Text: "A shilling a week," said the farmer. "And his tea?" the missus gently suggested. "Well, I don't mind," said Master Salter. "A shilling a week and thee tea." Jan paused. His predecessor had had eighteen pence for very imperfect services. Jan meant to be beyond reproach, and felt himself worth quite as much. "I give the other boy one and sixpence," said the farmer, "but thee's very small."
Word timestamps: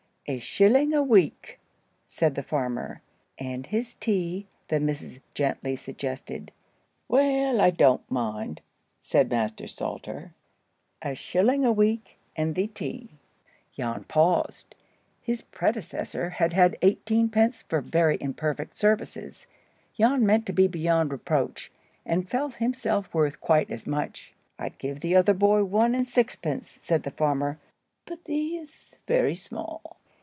"A 0.27 0.37
shilling 0.39 0.93
a 0.93 1.01
week," 1.03 1.59
said 2.07 2.35
the 2.35 2.43
farmer. 2.43 3.01
"And 3.37 3.65
his 3.65 3.95
tea?" 3.95 4.47
the 4.69 4.79
missus 4.79 5.19
gently 5.33 5.75
suggested. 5.75 6.53
"Well, 7.09 7.59
I 7.59 7.69
don't 7.71 8.09
mind," 8.09 8.61
said 9.01 9.29
Master 9.29 9.67
Salter. 9.67 10.33
"A 11.01 11.15
shilling 11.15 11.65
a 11.65 11.71
week 11.73 12.17
and 12.33 12.55
thee 12.55 12.67
tea." 12.69 13.09
Jan 13.75 14.05
paused. 14.05 14.73
His 15.21 15.41
predecessor 15.41 16.29
had 16.29 16.53
had 16.53 16.77
eighteen 16.81 17.27
pence 17.27 17.63
for 17.63 17.81
very 17.81 18.17
imperfect 18.21 18.77
services. 18.77 19.47
Jan 19.97 20.25
meant 20.25 20.45
to 20.45 20.53
be 20.53 20.67
beyond 20.67 21.11
reproach, 21.11 21.73
and 22.05 22.29
felt 22.29 22.53
himself 22.53 23.13
worth 23.13 23.41
quite 23.41 23.69
as 23.69 23.85
much. 23.85 24.33
"I 24.57 24.69
give 24.69 25.01
the 25.01 25.15
other 25.15 25.33
boy 25.33 25.65
one 25.65 25.93
and 25.93 26.07
sixpence," 26.07 26.77
said 26.81 27.03
the 27.03 27.11
farmer, 27.11 27.59
"but 28.05 28.23
thee's 28.23 28.97
very 29.07 29.35
small." 29.35 29.97